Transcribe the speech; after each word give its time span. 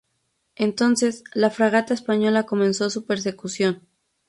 Entonces, 0.55 1.23
la 1.35 1.51
fragata 1.51 1.93
española 1.93 2.47
comenzó 2.47 2.89
su 2.89 3.05
persecución. 3.05 3.87